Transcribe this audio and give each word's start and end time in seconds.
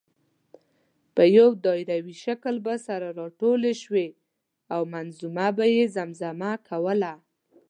په 1.15 1.23
یو 1.37 1.49
دایروي 1.65 2.15
شکل 2.25 2.55
به 2.65 2.75
سره 2.87 3.07
راټولې 3.21 3.73
شوې 3.83 4.07
او 4.73 4.81
منظومه 4.93 5.47
به 5.57 5.65
یې 5.75 5.83
زمزمه 5.95 6.51
کوله. 6.67 7.13